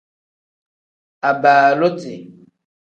Abaaluti. 1.29 2.13